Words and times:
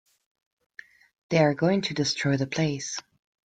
They 1.29 1.37
are 1.43 1.53
going 1.53 1.81
to 1.81 1.93
destroy 1.93 2.35
the 2.35 2.47
place. 2.47 2.97